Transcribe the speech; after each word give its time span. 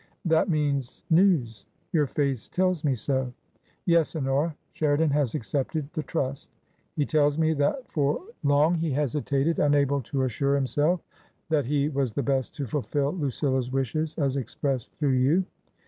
That 0.25 0.49
means 0.49 1.03
news. 1.11 1.67
Your 1.93 2.07
face 2.07 2.47
tells 2.47 2.83
me 2.83 2.95
so." 2.95 3.31
"Yes, 3.85 4.15
Honora! 4.15 4.55
Sheridan 4.73 5.11
has 5.11 5.35
accepted 5.35 5.93
the 5.93 6.01
trust. 6.01 6.49
He 6.95 7.05
tells 7.05 7.37
me 7.37 7.53
that 7.53 7.87
for 7.87 8.19
long 8.41 8.73
he 8.73 8.89
hesitated, 8.89 9.59
unable 9.59 10.01
to 10.01 10.23
assure 10.23 10.55
himself 10.55 11.01
that 11.49 11.67
he 11.67 11.87
was 11.89 12.13
the 12.13 12.23
best 12.23 12.55
to 12.55 12.65
fulfil 12.65 13.11
Lucilla's 13.13 13.71
wishes 13.71 14.15
as 14.17 14.37
expressed 14.37 14.91
through 14.95 15.09
you. 15.13 15.45